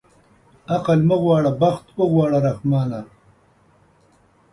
عقل 0.75 0.99
مه 1.07 1.15
غواړه 1.23 1.51
بخت 1.61 1.85
اوغواړه 1.99 2.37
رحمانه. 2.47 3.01